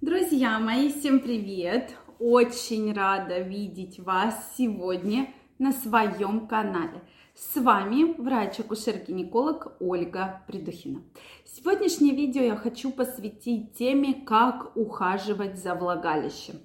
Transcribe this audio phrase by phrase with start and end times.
[0.00, 1.94] Друзья мои, всем привет!
[2.18, 7.02] Очень рада видеть вас сегодня на своем канале.
[7.34, 11.02] С вами врач-акушер-гинеколог Ольга Придухина.
[11.44, 16.60] Сегодняшнее видео я хочу посвятить теме, как ухаживать за влагалищем.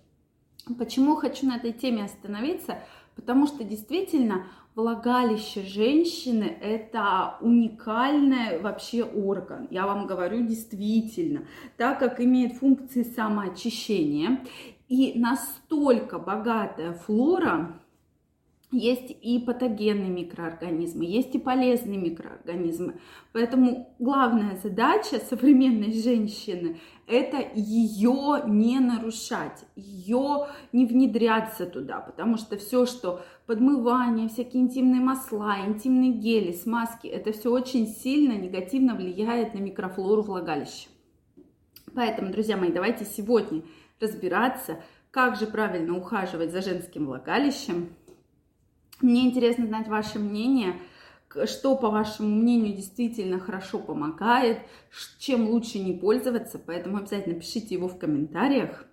[0.80, 2.80] Почему хочу на этой теме остановиться?
[3.18, 4.46] Потому что действительно
[4.76, 9.68] влагалище женщины– это уникальный вообще орган.
[9.72, 11.48] Я вам говорю действительно,
[11.78, 14.42] так как имеет функции самоочищения
[14.90, 17.80] и настолько богатая флора,
[18.72, 23.00] есть и патогенные микроорганизмы, есть и полезные микроорганизмы.
[23.32, 32.58] Поэтому главная задача современной женщины– это ее не нарушать, ее не внедряться туда, потому что
[32.58, 39.54] все, что подмывание, всякие интимные масла, интимные гели, смазки, это все очень сильно негативно влияет
[39.54, 40.90] на микрофлору влагалища.
[41.94, 43.62] Поэтому, друзья мои, давайте сегодня
[44.02, 47.90] разбираться, как же правильно ухаживать за женским влагалищем–
[49.02, 50.80] мне интересно знать ваше мнение,
[51.46, 54.60] что, по вашему мнению, действительно хорошо помогает,
[55.20, 58.86] чем лучше не пользоваться, поэтому обязательно пишите его в комментариях.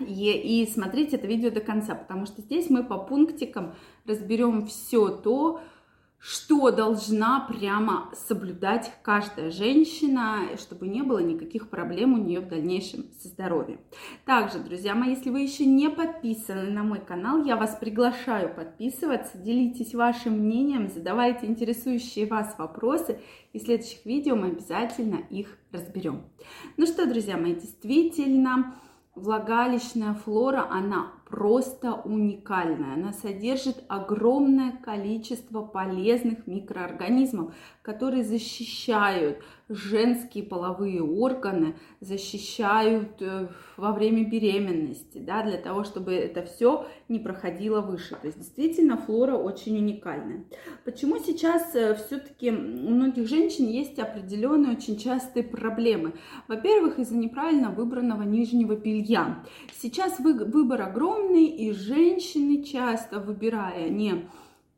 [0.00, 3.74] И, смотрите это видео до конца, потому что здесь мы по пунктикам
[4.06, 5.60] разберем все то,
[6.26, 13.04] что должна прямо соблюдать каждая женщина, чтобы не было никаких проблем у нее в дальнейшем
[13.20, 13.78] со здоровьем.
[14.24, 19.36] Также, друзья мои, если вы еще не подписаны на мой канал, я вас приглашаю подписываться,
[19.36, 23.20] делитесь вашим мнением, задавайте интересующие вас вопросы,
[23.52, 26.22] и в следующих видео мы обязательно их разберем.
[26.78, 28.74] Ну что, друзья мои, действительно,
[29.14, 32.94] влагалищная флора, она просто уникальная.
[32.94, 44.28] Она содержит огромное количество полезных микроорганизмов, которые защищают женские половые органы, защищают э, во время
[44.28, 48.14] беременности, да, для того, чтобы это все не проходило выше.
[48.14, 50.44] То есть действительно флора очень уникальная.
[50.84, 56.12] Почему сейчас э, все-таки у многих женщин есть определенные очень частые проблемы?
[56.46, 59.42] Во-первых, из-за неправильно выбранного нижнего белья.
[59.80, 64.28] Сейчас выбор огромный, огромный, и женщины часто, выбирая не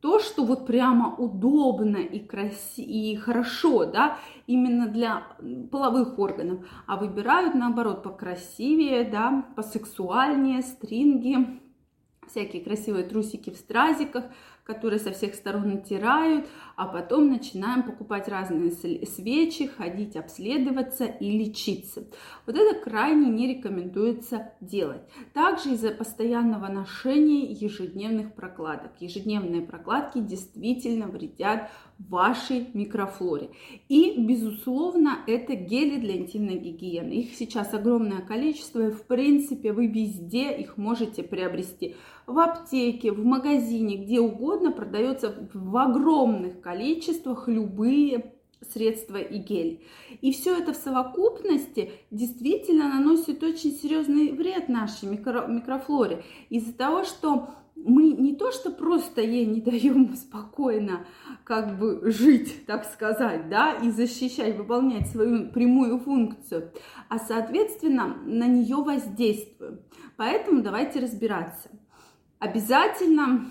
[0.00, 5.22] то, что вот прямо удобно и красиво и хорошо, да, именно для
[5.70, 11.60] половых органов, а выбирают наоборот покрасивее, да, посексуальнее, стринги,
[12.28, 14.24] всякие красивые трусики в стразиках,
[14.66, 22.04] которые со всех сторон натирают, а потом начинаем покупать разные свечи, ходить обследоваться и лечиться.
[22.46, 25.02] Вот это крайне не рекомендуется делать.
[25.32, 28.92] Также из-за постоянного ношения ежедневных прокладок.
[29.00, 33.50] Ежедневные прокладки действительно вредят вашей микрофлоре.
[33.88, 37.12] И, безусловно, это гели для интимной гигиены.
[37.12, 41.96] Их сейчас огромное количество, и, в принципе, вы везде их можете приобрести.
[42.26, 48.32] В аптеке, в магазине, где угодно продается в огромных количествах любые
[48.72, 49.84] средства и гель.
[50.20, 56.24] И все это в совокупности действительно наносит очень серьезный вред нашей микро микрофлоре.
[56.48, 61.06] Из-за того, что мы не то, что просто ей не даем спокойно
[61.44, 66.72] как бы жить, так сказать, да, и защищать, выполнять свою прямую функцию,
[67.08, 69.80] а соответственно на нее воздействуем.
[70.16, 71.68] Поэтому давайте разбираться.
[72.38, 73.46] Обязательно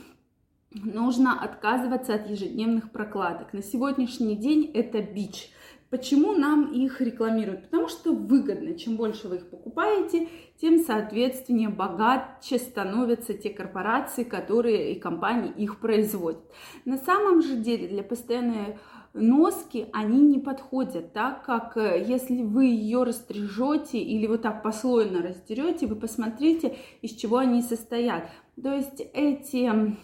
[0.83, 3.53] нужно отказываться от ежедневных прокладок.
[3.53, 5.49] На сегодняшний день это бич.
[5.89, 7.63] Почему нам их рекламируют?
[7.63, 8.73] Потому что выгодно.
[8.73, 10.27] Чем больше вы их покупаете,
[10.59, 16.43] тем, соответственно, богаче становятся те корпорации, которые и компании их производят.
[16.85, 18.77] На самом же деле для постоянной
[19.13, 25.21] носки, они не подходят, так как э, если вы ее растряжете или вот так послойно
[25.21, 28.29] раздерете, вы посмотрите, из чего они состоят.
[28.61, 29.95] То есть эти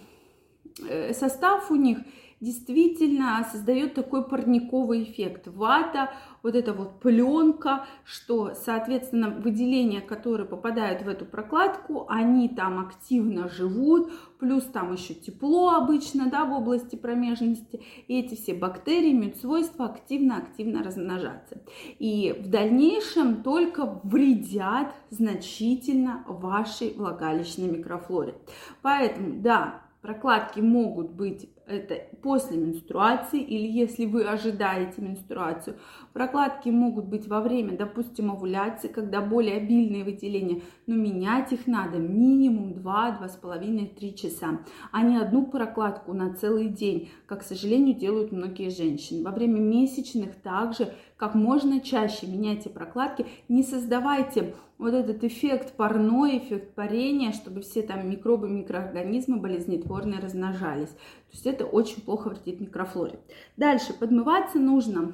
[1.13, 1.99] состав у них
[2.41, 5.47] действительно создает такой парниковый эффект.
[5.47, 6.09] Вата,
[6.41, 13.47] вот эта вот пленка, что, соответственно, выделения, которые попадают в эту прокладку, они там активно
[13.47, 19.37] живут, плюс там еще тепло обычно, да, в области промежности, и эти все бактерии имеют
[19.37, 21.61] свойство активно-активно размножаться.
[21.99, 28.33] И в дальнейшем только вредят значительно вашей влагалищной микрофлоре.
[28.81, 35.77] Поэтому, да, прокладки могут быть это после менструации или если вы ожидаете менструацию.
[36.11, 41.97] Прокладки могут быть во время, допустим, овуляции, когда более обильные выделения, но менять их надо
[41.97, 44.59] минимум 2-2,5-3 часа,
[44.91, 49.23] а не одну прокладку на целый день, как, к сожалению, делают многие женщины.
[49.23, 56.39] Во время месячных также как можно чаще меняйте прокладки, не создавайте вот этот эффект парной,
[56.39, 60.89] эффект парения, чтобы все там микробы, микроорганизмы болезнетворные размножались.
[60.89, 63.19] То есть это очень плохо вредит микрофлоре.
[63.55, 65.13] Дальше подмываться нужно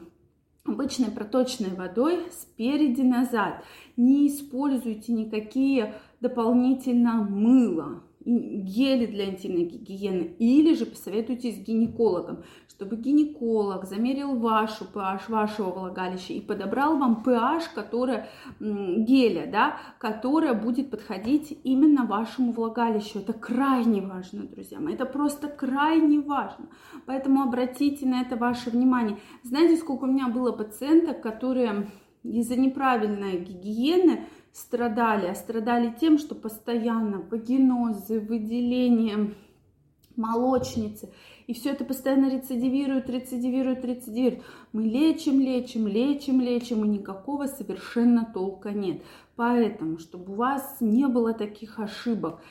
[0.64, 3.66] обычной проточной водой спереди назад.
[3.98, 12.98] Не используйте никакие дополнительно мыло, гели для интимной гигиены, или же посоветуйтесь с гинекологом, чтобы
[12.98, 18.28] гинеколог замерил вашу pH, вашего влагалища и подобрал вам pH, которая,
[18.60, 23.20] геля, да, которая будет подходить именно вашему влагалищу.
[23.20, 26.68] Это крайне важно, друзья мои, это просто крайне важно.
[27.06, 29.18] Поэтому обратите на это ваше внимание.
[29.44, 31.88] Знаете, сколько у меня было пациенток, которые
[32.24, 34.26] из-за неправильной гигиены
[34.58, 39.36] страдали, а страдали тем, что постоянно вагинозы, выделение
[40.16, 41.12] молочницы,
[41.46, 44.44] и все это постоянно рецидивирует, рецидивирует, рецидивирует.
[44.74, 49.04] Мы лечим, лечим, лечим, лечим, и никакого совершенно толка нет.
[49.36, 52.42] Поэтому, чтобы у вас не было таких ошибок,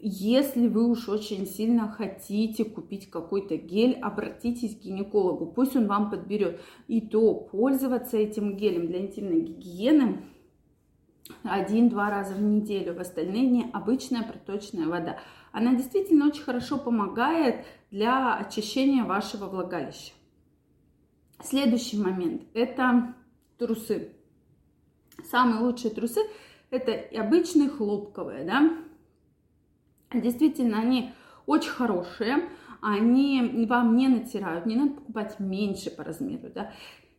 [0.00, 6.10] если вы уж очень сильно хотите купить какой-то гель, обратитесь к гинекологу, пусть он вам
[6.10, 6.60] подберет.
[6.88, 10.22] И то пользоваться этим гелем для интимной гигиены
[11.42, 15.18] один-два раза в неделю, в остальные дни обычная проточная вода.
[15.52, 20.12] Она действительно очень хорошо помогает для очищения вашего влагалища.
[21.42, 23.14] Следующий момент– это
[23.58, 24.12] трусы.
[25.30, 26.20] Самые лучшие трусы–
[26.70, 28.78] это обычные хлопковые, да.
[30.12, 31.12] Действительно, они
[31.46, 32.48] очень хорошие,
[32.80, 36.72] они вам не натирают, не надо покупать меньше по размеру, да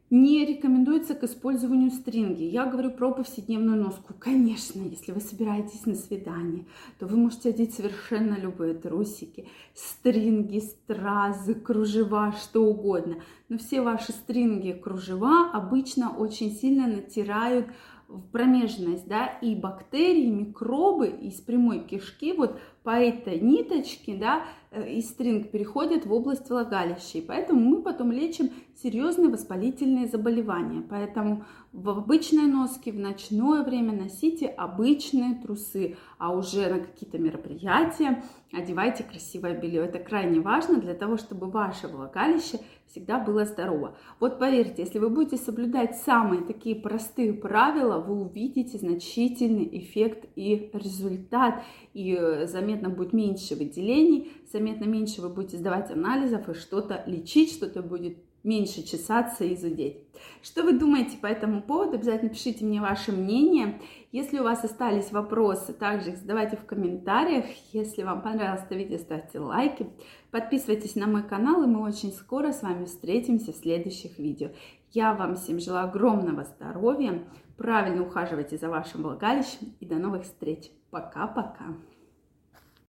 [0.09, 2.43] не рекомендуется к использованию стринги.
[2.43, 4.13] Я говорю про повседневную носку.
[4.19, 6.65] Конечно, если вы собираетесь на свидание,
[6.99, 13.15] то вы можете одеть совершенно любые трусики, стринги, стразы, кружева, что угодно.
[13.49, 17.67] Но все ваши стринги, кружева обычно очень сильно натирают
[18.07, 24.93] в промежность, да, и бактерии, микробы из прямой кишки вот по этой ниточке, да, э,
[24.93, 28.51] из стринг переходят в область влагалища, и поэтому мы потом лечим
[28.81, 30.83] серьезные воспалительные заболевания.
[30.87, 38.23] Поэтому в обычной носке в ночное время носите обычные трусы, а уже на какие-то мероприятия
[38.53, 39.83] одевайте красивое белье.
[39.83, 43.97] Это крайне важно для того, чтобы ваше влагалище всегда было здорово.
[44.19, 50.69] Вот поверьте, если вы будете соблюдать самые такие простые правила, вы увидите значительный эффект и
[50.73, 57.03] результат, и э, заметно будет меньше выделений, заметно меньше вы будете сдавать анализов и что-то
[57.07, 59.97] лечить, что-то будет меньше чесаться и зудеть.
[60.43, 61.95] Что вы думаете по этому поводу?
[61.95, 63.81] Обязательно пишите мне ваше мнение.
[64.11, 67.45] Если у вас остались вопросы, также их задавайте в комментариях.
[67.73, 69.87] Если вам понравилось это видео, ставьте лайки.
[70.31, 74.49] Подписывайтесь на мой канал, и мы очень скоро с вами встретимся в следующих видео.
[74.91, 77.23] Я вам всем желаю огромного здоровья,
[77.57, 80.71] правильно ухаживайте за вашим влагалищем и до новых встреч.
[80.91, 81.75] Пока-пока.